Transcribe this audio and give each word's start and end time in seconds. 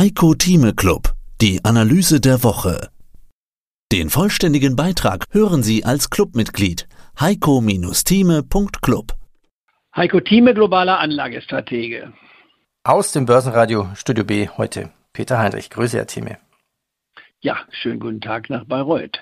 Heiko 0.00 0.32
Thieme 0.32 0.72
Club, 0.72 1.12
die 1.42 1.62
Analyse 1.62 2.20
der 2.22 2.42
Woche. 2.42 2.88
Den 3.92 4.08
vollständigen 4.08 4.74
Beitrag 4.74 5.26
hören 5.30 5.62
Sie 5.62 5.84
als 5.84 6.08
Clubmitglied 6.08 6.88
heiko-thieme.club. 7.20 9.12
Heiko 9.94 10.20
Thieme, 10.20 10.54
globaler 10.54 11.00
Anlagestratege. 11.00 12.14
Aus 12.82 13.12
dem 13.12 13.26
Börsenradio 13.26 13.90
Studio 13.94 14.24
B 14.24 14.48
heute 14.48 14.88
Peter 15.12 15.38
Heinrich. 15.38 15.68
Grüße, 15.68 15.98
Herr 15.98 16.06
Thieme. 16.06 16.38
Ja, 17.42 17.58
schönen 17.70 18.00
guten 18.00 18.22
Tag 18.22 18.48
nach 18.48 18.64
Bayreuth. 18.64 19.20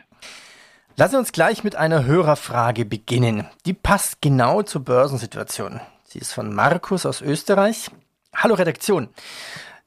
Lassen 0.94 1.14
Sie 1.14 1.18
uns 1.18 1.32
gleich 1.32 1.64
mit 1.64 1.74
einer 1.74 2.04
Hörerfrage 2.04 2.84
beginnen. 2.84 3.48
Die 3.66 3.74
passt 3.74 4.22
genau 4.22 4.62
zur 4.62 4.84
Börsensituation. 4.84 5.80
Sie 6.04 6.20
ist 6.20 6.32
von 6.32 6.54
Markus 6.54 7.04
aus 7.04 7.20
Österreich. 7.20 7.90
Hallo 8.32 8.54
Redaktion. 8.54 9.08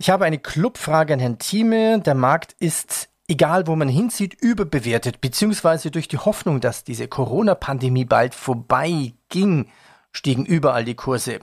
Ich 0.02 0.10
habe 0.10 0.26
eine 0.26 0.40
Clubfrage 0.40 1.14
an 1.14 1.20
Herrn 1.20 1.38
Thieme. 1.38 2.02
Der 2.02 2.16
Markt 2.16 2.56
ist, 2.58 3.10
egal 3.28 3.68
wo 3.68 3.76
man 3.76 3.88
hinzieht, 3.88 4.34
überbewertet, 4.34 5.22
beziehungsweise 5.22 5.92
durch 5.92 6.08
die 6.08 6.18
Hoffnung, 6.18 6.60
dass 6.60 6.84
diese 6.84 7.08
Corona-Pandemie 7.08 8.06
bald 8.06 8.34
vorbei 8.34 9.14
ging, 9.30 9.70
stiegen 10.12 10.44
überall 10.44 10.86
die 10.86 10.96
Kurse. 10.96 11.42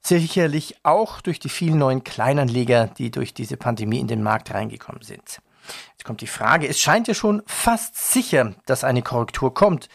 Sicherlich 0.00 0.76
auch 0.84 1.20
durch 1.20 1.40
die 1.40 1.48
vielen 1.48 1.78
neuen 1.78 2.04
Kleinanleger, 2.04 2.86
die 2.86 3.10
durch 3.10 3.34
diese 3.34 3.56
Pandemie 3.56 3.98
in 3.98 4.06
den 4.06 4.22
Markt 4.22 4.54
reingekommen 4.54 5.02
sind. 5.02 5.42
Jetzt 5.90 6.04
kommt 6.04 6.20
die 6.20 6.28
Frage, 6.28 6.68
es 6.68 6.78
scheint 6.78 7.08
ja 7.08 7.14
schon 7.14 7.42
fast 7.46 8.12
sicher, 8.12 8.54
dass 8.66 8.84
eine 8.84 9.02
Korrektur 9.02 9.52
kommt. 9.52 9.88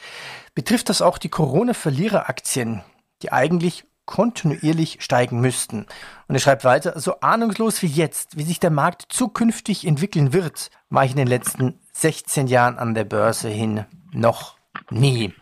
Betrifft 0.54 0.90
das 0.90 1.02
auch 1.02 1.18
die 1.18 1.30
Corona-Verliereraktien, 1.30 2.84
die 3.22 3.32
eigentlich 3.32 3.86
kontinuierlich 4.12 4.98
steigen 5.00 5.40
müssten. 5.40 5.88
Und 6.28 6.36
er 6.36 6.40
schreibt 6.40 6.66
weiter, 6.66 7.00
so 7.00 7.22
ahnungslos 7.22 7.82
wie 7.82 7.88
jetzt, 7.88 8.38
wie 8.38 8.44
sich 8.44 8.60
der 8.60 8.70
Markt 8.70 9.06
zukünftig 9.08 9.88
entwickeln 9.88 10.34
wird, 10.34 10.70
war 10.90 11.06
ich 11.06 11.12
in 11.12 11.18
den 11.18 11.28
letzten 11.28 11.80
16 11.94 12.48
Jahren 12.48 12.78
an 12.78 12.94
der 12.94 13.06
Börse 13.06 13.48
hin 13.48 13.86
noch 14.12 14.58
nie. 14.90 15.34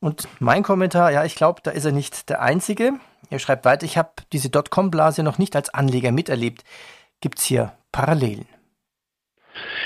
Und 0.00 0.26
mein 0.40 0.62
Kommentar, 0.62 1.12
ja, 1.12 1.24
ich 1.24 1.34
glaube, 1.34 1.60
da 1.62 1.70
ist 1.70 1.84
er 1.84 1.92
nicht 1.92 2.30
der 2.30 2.40
Einzige. 2.40 2.94
Er 3.28 3.38
schreibt 3.38 3.66
weiter, 3.66 3.84
ich 3.84 3.98
habe 3.98 4.10
diese 4.32 4.48
Dotcom-Blase 4.48 5.22
noch 5.22 5.36
nicht 5.36 5.54
als 5.54 5.72
Anleger 5.72 6.12
miterlebt. 6.12 6.64
Gibt 7.20 7.38
es 7.38 7.44
hier 7.44 7.72
Parallelen? 7.92 8.46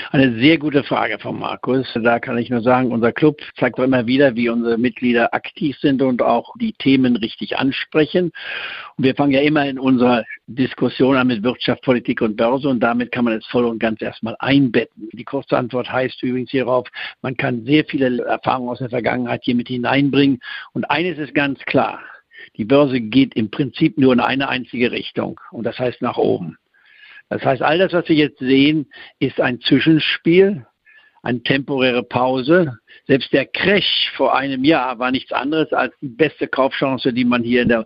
Eine 0.09 0.39
sehr 0.39 0.57
gute 0.57 0.85
Frage 0.85 1.19
von 1.19 1.37
Markus. 1.37 1.85
Da 1.93 2.19
kann 2.19 2.37
ich 2.37 2.49
nur 2.49 2.61
sagen, 2.61 2.93
unser 2.93 3.11
Club 3.11 3.41
zeigt 3.57 3.77
immer 3.77 4.07
wieder, 4.07 4.37
wie 4.37 4.47
unsere 4.47 4.77
Mitglieder 4.77 5.33
aktiv 5.33 5.77
sind 5.81 6.01
und 6.01 6.21
auch 6.21 6.53
die 6.61 6.71
Themen 6.71 7.17
richtig 7.17 7.57
ansprechen. 7.57 8.31
Und 8.95 9.03
wir 9.03 9.15
fangen 9.15 9.33
ja 9.33 9.41
immer 9.41 9.65
in 9.65 9.77
unserer 9.77 10.23
Diskussion 10.47 11.17
an 11.17 11.27
mit 11.27 11.43
Wirtschaft, 11.43 11.83
Politik 11.83 12.21
und 12.21 12.37
Börse 12.37 12.69
und 12.69 12.79
damit 12.79 13.11
kann 13.11 13.25
man 13.25 13.33
es 13.33 13.45
voll 13.47 13.65
und 13.65 13.79
ganz 13.79 14.01
erstmal 14.01 14.37
einbetten. 14.39 15.09
Die 15.11 15.25
kurze 15.25 15.57
Antwort 15.57 15.91
heißt 15.91 16.23
übrigens 16.23 16.51
hierauf, 16.51 16.87
man 17.21 17.35
kann 17.35 17.65
sehr 17.65 17.83
viele 17.83 18.23
Erfahrungen 18.23 18.69
aus 18.69 18.79
der 18.79 18.89
Vergangenheit 18.89 19.41
hier 19.43 19.55
mit 19.55 19.67
hineinbringen. 19.67 20.39
Und 20.71 20.89
eines 20.89 21.17
ist 21.17 21.35
ganz 21.35 21.59
klar. 21.65 21.99
Die 22.55 22.65
Börse 22.65 23.01
geht 23.01 23.35
im 23.35 23.51
Prinzip 23.51 23.97
nur 23.97 24.13
in 24.13 24.21
eine 24.21 24.47
einzige 24.47 24.91
Richtung 24.91 25.41
und 25.51 25.65
das 25.65 25.77
heißt 25.77 26.01
nach 26.01 26.17
oben. 26.17 26.57
Das 27.29 27.43
heißt, 27.43 27.61
all 27.61 27.77
das, 27.77 27.93
was 27.93 28.07
wir 28.07 28.15
jetzt 28.15 28.39
sehen, 28.39 28.89
ist 29.19 29.41
ein 29.41 29.59
Zwischenspiel, 29.61 30.65
eine 31.23 31.43
temporäre 31.43 32.03
Pause. 32.03 32.77
Selbst 33.05 33.33
der 33.33 33.45
Crash 33.45 34.11
vor 34.15 34.35
einem 34.35 34.63
Jahr 34.63 34.97
war 34.99 35.11
nichts 35.11 35.31
anderes 35.33 35.71
als 35.73 35.93
die 36.01 36.07
beste 36.07 36.47
Kaufchance, 36.47 37.11
die 37.11 37.25
man 37.25 37.43
hier 37.43 37.63
in 37.63 37.69
der, 37.69 37.85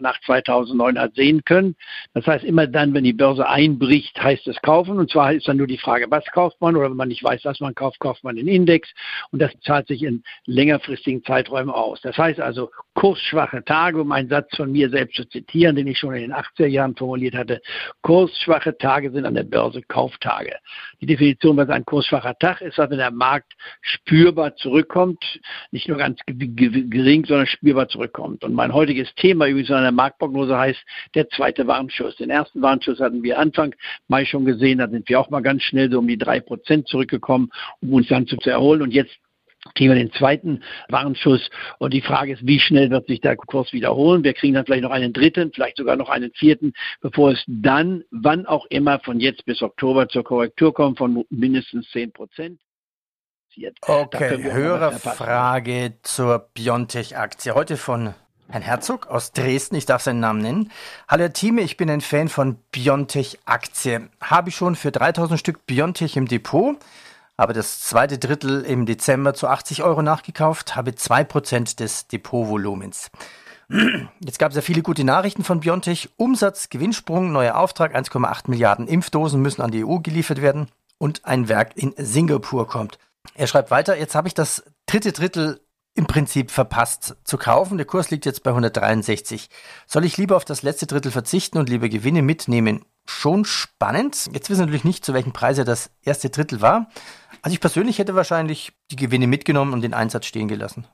nach 0.00 0.20
2009 0.22 0.98
hat 0.98 1.14
sehen 1.14 1.44
können. 1.44 1.76
Das 2.14 2.26
heißt, 2.26 2.44
immer 2.44 2.66
dann, 2.66 2.94
wenn 2.94 3.04
die 3.04 3.12
Börse 3.12 3.46
einbricht, 3.48 4.22
heißt 4.22 4.46
es 4.48 4.60
kaufen. 4.62 4.98
Und 4.98 5.10
zwar 5.10 5.34
ist 5.34 5.46
dann 5.46 5.58
nur 5.58 5.66
die 5.66 5.78
Frage, 5.78 6.06
was 6.10 6.24
kauft 6.26 6.58
man? 6.60 6.76
Oder 6.76 6.88
wenn 6.88 6.96
man 6.96 7.08
nicht 7.08 7.22
weiß, 7.22 7.44
was 7.44 7.60
man 7.60 7.74
kauft, 7.74 8.00
kauft 8.00 8.24
man 8.24 8.36
den 8.36 8.48
Index. 8.48 8.88
Und 9.30 9.42
das 9.42 9.52
zahlt 9.62 9.86
sich 9.88 10.02
in 10.02 10.22
längerfristigen 10.46 11.22
Zeiträumen 11.24 11.70
aus. 11.70 12.00
Das 12.00 12.16
heißt 12.16 12.40
also, 12.40 12.70
kursschwache 13.04 13.62
Tage, 13.62 14.00
um 14.00 14.12
einen 14.12 14.30
Satz 14.30 14.56
von 14.56 14.72
mir 14.72 14.88
selbst 14.88 15.16
zu 15.16 15.28
zitieren, 15.28 15.76
den 15.76 15.86
ich 15.86 15.98
schon 15.98 16.14
in 16.14 16.22
den 16.22 16.32
80er 16.32 16.68
Jahren 16.68 16.96
formuliert 16.96 17.34
hatte. 17.34 17.60
Kursschwache 18.00 18.78
Tage 18.78 19.10
sind 19.10 19.26
an 19.26 19.34
der 19.34 19.42
Börse 19.42 19.82
Kauftage. 19.82 20.54
Die 21.02 21.06
Definition, 21.06 21.58
was 21.58 21.68
ein 21.68 21.84
kursschwacher 21.84 22.34
Tag 22.38 22.62
ist, 22.62 22.78
dass 22.78 22.88
wenn 22.88 22.96
der 22.96 23.10
Markt 23.10 23.52
spürbar 23.82 24.56
zurückkommt, 24.56 25.22
nicht 25.70 25.86
nur 25.86 25.98
ganz 25.98 26.18
gering, 26.24 27.26
sondern 27.26 27.46
spürbar 27.46 27.88
zurückkommt. 27.88 28.42
Und 28.42 28.54
mein 28.54 28.72
heutiges 28.72 29.14
Thema 29.16 29.48
übrigens 29.48 29.70
an 29.70 29.82
der 29.82 29.92
Marktprognose 29.92 30.56
heißt 30.56 30.82
der 31.14 31.28
zweite 31.28 31.66
Warnschuss. 31.66 32.16
Den 32.16 32.30
ersten 32.30 32.62
Warnschuss 32.62 33.00
hatten 33.00 33.22
wir 33.22 33.38
Anfang 33.38 33.74
Mai 34.08 34.24
schon 34.24 34.46
gesehen, 34.46 34.78
da 34.78 34.88
sind 34.88 35.06
wir 35.10 35.20
auch 35.20 35.28
mal 35.28 35.42
ganz 35.42 35.62
schnell 35.62 35.90
so 35.90 35.98
um 35.98 36.08
die 36.08 36.16
drei 36.16 36.40
Prozent 36.40 36.88
zurückgekommen, 36.88 37.50
um 37.82 37.92
uns 37.92 38.08
dann 38.08 38.26
zu 38.26 38.38
erholen. 38.48 38.80
Und 38.80 38.94
jetzt 38.94 39.14
kriegen 39.74 39.92
wir 39.92 39.98
den 39.98 40.12
zweiten 40.12 40.62
Warnschuss. 40.88 41.50
Und 41.78 41.92
die 41.92 42.00
Frage 42.00 42.32
ist, 42.32 42.46
wie 42.46 42.60
schnell 42.60 42.90
wird 42.90 43.06
sich 43.06 43.20
der 43.20 43.36
Kurs 43.36 43.72
wiederholen? 43.72 44.24
Wir 44.24 44.34
kriegen 44.34 44.54
dann 44.54 44.64
vielleicht 44.64 44.82
noch 44.82 44.90
einen 44.90 45.12
dritten, 45.12 45.52
vielleicht 45.52 45.76
sogar 45.76 45.96
noch 45.96 46.08
einen 46.08 46.32
vierten, 46.32 46.72
bevor 47.00 47.32
es 47.32 47.42
dann, 47.46 48.04
wann 48.10 48.46
auch 48.46 48.66
immer, 48.66 49.00
von 49.00 49.20
jetzt 49.20 49.44
bis 49.44 49.62
Oktober 49.62 50.08
zur 50.08 50.24
Korrektur 50.24 50.72
kommt 50.72 50.98
von 50.98 51.24
mindestens 51.30 51.88
10 51.90 52.12
Prozent. 52.12 52.60
Okay, 53.82 54.42
höhere 54.42 54.92
Frage 54.92 55.94
zur 56.02 56.48
Biontech-Aktie. 56.54 57.54
Heute 57.54 57.76
von 57.76 58.14
Herrn 58.48 58.62
Herzog 58.62 59.06
aus 59.06 59.30
Dresden, 59.30 59.76
ich 59.76 59.86
darf 59.86 60.02
seinen 60.02 60.18
Namen 60.18 60.42
nennen. 60.42 60.72
Hallo 61.08 61.22
Herr 61.22 61.32
Thieme, 61.32 61.62
ich 61.62 61.76
bin 61.76 61.88
ein 61.88 62.00
Fan 62.00 62.28
von 62.28 62.56
Biontech-Aktie. 62.72 64.08
Habe 64.20 64.48
ich 64.48 64.56
schon 64.56 64.74
für 64.74 64.90
3000 64.90 65.38
Stück 65.38 65.66
Biontech 65.66 66.16
im 66.16 66.26
Depot 66.26 66.76
habe 67.38 67.52
das 67.52 67.80
zweite 67.80 68.18
Drittel 68.18 68.62
im 68.62 68.86
Dezember 68.86 69.34
zu 69.34 69.48
80 69.48 69.82
Euro 69.82 70.02
nachgekauft, 70.02 70.76
habe 70.76 70.92
2% 70.92 71.76
des 71.76 72.06
Depotvolumens. 72.06 73.10
Jetzt 74.20 74.38
gab 74.38 74.50
es 74.50 74.56
ja 74.56 74.62
viele 74.62 74.82
gute 74.82 75.04
Nachrichten 75.04 75.42
von 75.42 75.60
Biontech. 75.60 76.10
Umsatz, 76.16 76.68
Gewinnsprung, 76.68 77.32
neuer 77.32 77.56
Auftrag, 77.56 77.96
1,8 77.96 78.50
Milliarden 78.50 78.86
Impfdosen 78.86 79.40
müssen 79.40 79.62
an 79.62 79.70
die 79.70 79.84
EU 79.84 79.98
geliefert 79.98 80.42
werden 80.42 80.68
und 80.98 81.24
ein 81.24 81.48
Werk 81.48 81.76
in 81.76 81.94
Singapur 81.96 82.68
kommt. 82.68 82.98
Er 83.34 83.46
schreibt 83.46 83.70
weiter, 83.70 83.96
jetzt 83.96 84.14
habe 84.14 84.28
ich 84.28 84.34
das 84.34 84.64
dritte 84.86 85.12
Drittel 85.12 85.60
im 85.94 86.06
Prinzip 86.06 86.50
verpasst 86.50 87.16
zu 87.24 87.38
kaufen. 87.38 87.76
Der 87.76 87.86
Kurs 87.86 88.10
liegt 88.10 88.26
jetzt 88.26 88.42
bei 88.42 88.50
163. 88.50 89.48
Soll 89.86 90.04
ich 90.04 90.16
lieber 90.16 90.36
auf 90.36 90.44
das 90.44 90.62
letzte 90.62 90.86
Drittel 90.86 91.12
verzichten 91.12 91.58
und 91.58 91.68
lieber 91.68 91.88
Gewinne 91.88 92.22
mitnehmen? 92.22 92.84
Schon 93.06 93.44
spannend. 93.44 94.28
Jetzt 94.32 94.50
wissen 94.50 94.60
wir 94.60 94.66
natürlich 94.66 94.84
nicht, 94.84 95.04
zu 95.04 95.14
welchem 95.14 95.32
Preis 95.32 95.58
er 95.58 95.64
das 95.64 95.92
erste 96.02 96.30
Drittel 96.30 96.60
war. 96.60 96.88
Also 97.42 97.54
ich 97.54 97.60
persönlich 97.60 97.98
hätte 97.98 98.14
wahrscheinlich 98.14 98.72
die 98.90 98.96
Gewinne 98.96 99.26
mitgenommen 99.26 99.72
und 99.72 99.82
den 99.82 99.94
Einsatz 99.94 100.26
stehen 100.26 100.48
gelassen. 100.48 100.86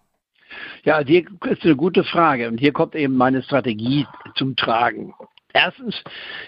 Ja, 0.85 1.01
hier 1.01 1.25
ist 1.49 1.63
eine 1.63 1.77
gute 1.77 2.05
Frage 2.05 2.49
und 2.49 2.59
hier 2.59 2.73
kommt 2.73 2.95
eben 2.95 3.17
meine 3.17 3.43
Strategie 3.43 4.07
zum 4.35 4.57
Tragen. 4.57 5.15
Erstens, 5.53 5.95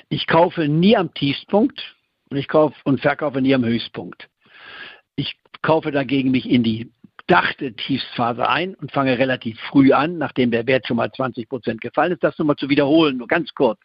ich 0.09 0.27
kaufe 0.27 0.69
nie 0.69 0.97
am 0.97 1.15
Tiefpunkt 1.15 1.81
und 2.31 2.37
ich 2.37 2.49
kaufe 2.49 2.75
und 2.85 3.01
verkaufe 3.01 3.41
nie 3.41 3.55
am 3.55 3.65
Höchstpunkt. 3.65 4.29
Ich 5.17 5.37
kaufe 5.61 5.91
dagegen 5.93 6.31
mich 6.31 6.49
in 6.49 6.63
die 6.63 6.91
dachte 7.27 7.73
Tiefsphase 7.75 8.49
ein 8.49 8.75
und 8.75 8.93
fange 8.93 9.19
relativ 9.19 9.59
früh 9.61 9.93
an, 9.93 10.19
nachdem 10.19 10.51
der 10.51 10.67
Wert 10.67 10.87
schon 10.87 10.97
mal 10.97 11.11
20 11.11 11.49
Prozent 11.49 11.81
gefallen 11.81 12.13
ist, 12.13 12.23
das 12.23 12.39
nochmal 12.39 12.57
zu 12.57 12.69
wiederholen, 12.69 13.17
nur 13.17 13.29
ganz 13.29 13.55
kurz 13.55 13.81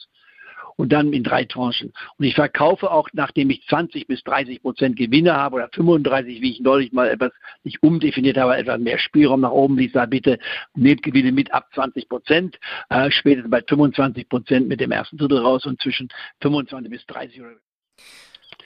und 0.78 0.94
dann 0.94 1.12
in 1.12 1.24
drei 1.24 1.44
Tranchen. 1.44 1.92
Und 2.18 2.26
ich 2.26 2.36
verkaufe 2.36 2.90
auch, 2.90 3.10
nachdem 3.14 3.50
ich 3.50 3.66
20 3.68 4.08
bis 4.08 4.24
30 4.24 4.62
Prozent 4.62 4.96
Gewinne 4.96 5.36
habe 5.36 5.56
oder 5.58 5.70
35, 5.74 6.42
wie 6.42 6.52
ich 6.52 6.60
neulich 6.62 6.94
mal 6.94 7.10
etwas 7.10 7.32
nicht 7.64 7.84
umdefiniert 7.84 8.38
habe, 8.38 8.56
etwas 8.56 8.80
mehr 8.80 9.00
Spielraum 9.00 9.42
nach 9.42 9.52
oben, 9.52 9.78
ich 9.80 9.92
sage 9.92 10.12
bitte, 10.12 10.40
nehmt 10.76 11.04
Gewinne 11.04 11.32
mit 11.32 11.52
ab 11.54 11.68
20 11.74 12.08
Prozent, 12.08 12.58
äh, 12.90 13.12
spätestens 13.12 13.52
bei 13.52 13.62
25 13.68 14.30
Prozent 14.30 14.68
mit 14.68 14.80
dem 14.80 14.92
ersten 14.92 15.18
Drittel 15.18 15.40
raus 15.40 15.66
und 15.66 15.82
zwischen 15.82 16.10
25 16.42 16.92
bis 16.92 17.06
30 17.08 17.42
oder 17.42 17.56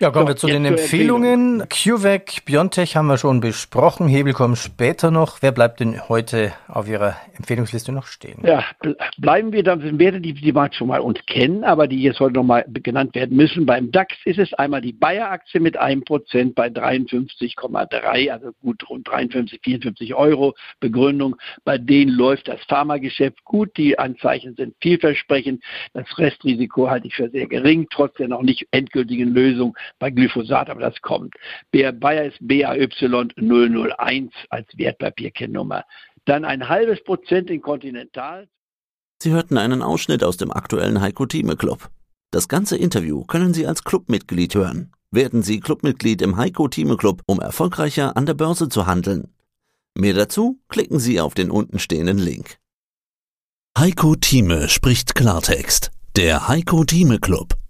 ja, 0.01 0.09
kommen 0.09 0.25
so, 0.25 0.34
wir 0.34 0.35
zu 0.35 0.47
den 0.47 0.66
Empfehlungen. 0.66 1.64
CureVac, 1.70 2.43
Biontech 2.46 2.96
haben 2.96 3.05
wir 3.05 3.17
schon 3.17 3.40
besprochen. 3.40 4.08
Hebel 4.08 4.34
kommen 4.34 4.55
später 4.55 5.11
noch. 5.11 5.41
Wer 5.41 5.52
bleibt 5.52 5.79
denn 5.79 6.09
heute 6.09 6.53
auf 6.67 6.87
Ihrer 6.87 7.16
Empfehlungsliste 7.37 7.91
noch 7.91 8.08
stehen? 8.08 8.40
Ja, 8.43 8.66
bleiben 9.20 9.53
wir 9.53 9.64
dann, 9.64 9.99
werden 9.99 10.23
die, 10.23 10.34
die 10.34 10.52
man 10.52 10.73
schon 10.73 10.87
mal 10.87 11.02
uns 11.02 11.20
kennen, 11.28 11.64
aber 11.64 11.87
die 11.87 12.02
jetzt 12.02 12.20
heute 12.20 12.34
nochmal 12.34 12.66
genannt 12.67 13.14
werden 13.14 13.37
müssen. 13.37 13.66
Beim 13.67 13.91
DAX 13.91 14.16
ist 14.25 14.40
es 14.40 14.53
einmal 14.55 14.81
die 14.81 14.91
Bayer-Aktie 14.91 15.59
mit 15.59 15.79
1% 15.79 16.53
bei 16.55 16.67
53,3, 16.67 18.31
also 18.31 18.52
gut 18.61 18.90
rund 18.90 19.08
53, 19.08 19.59
54 19.64 20.16
Euro. 20.16 20.55
Begründung, 20.79 21.35
bei 21.64 21.78
denen 21.78 22.11
läuft 22.11 22.47
das 22.47 22.59
Pharmageschäft 22.67 23.43
gut. 23.43 23.78
Die 23.78 23.99
Anzeichen 23.99 24.55
sind 24.55 24.73
vielversprechend. 24.81 25.64
Das 25.93 26.05
Restrisiko 26.17 26.90
halte 26.90 27.08
ich 27.08 27.16
für 27.16 27.29
sehr 27.29 27.46
gering, 27.46 27.87
trotz 27.91 28.16
der 28.16 28.28
noch 28.28 28.41
nicht 28.41 28.67
endgültigen 28.72 29.29
Lösung 29.29 29.78
bei 29.99 30.09
Glyphosat, 30.09 30.70
aber 30.70 30.82
das 30.82 31.02
kommt. 31.02 31.35
Bayer 31.72 32.26
ist 32.26 32.41
BAY001 32.41 34.32
als 34.49 34.67
Wertpapierkennnummer. 34.78 35.84
Dann 36.26 36.46
ein 36.46 36.70
halbes 36.70 37.03
Prozent 37.03 37.49
in 37.49 37.61
Continental. 37.61 38.47
Sie 39.22 39.32
hörten 39.32 39.58
einen 39.58 39.82
Ausschnitt 39.82 40.23
aus 40.23 40.38
dem 40.38 40.52
aktuellen 40.52 41.02
Heiko 41.02 41.26
Thieme 41.26 41.55
Club. 41.55 41.90
Das 42.32 42.47
ganze 42.47 42.78
Interview 42.78 43.23
können 43.26 43.53
Sie 43.53 43.67
als 43.67 43.84
Clubmitglied 43.84 44.55
hören. 44.55 44.91
Werden 45.11 45.43
Sie 45.43 45.59
Clubmitglied 45.59 46.22
im 46.22 46.37
Heiko 46.37 46.67
Thieme 46.70 46.96
Club, 46.96 47.22
um 47.26 47.40
erfolgreicher 47.40 48.16
an 48.16 48.26
der 48.26 48.34
Börse 48.34 48.70
zu 48.70 48.87
handeln. 48.87 49.34
Mehr 49.96 50.14
dazu 50.14 50.59
klicken 50.70 50.99
Sie 50.99 51.20
auf 51.20 51.34
den 51.34 51.52
untenstehenden 51.52 52.17
Link. 52.17 52.58
Heiko 53.78 54.16
Thieme 54.16 54.70
spricht 54.70 55.16
Klartext. 55.16 55.91
Der 56.16 56.47
Heiko 56.47 56.84
Thieme 56.84 57.20
Club. 57.20 57.60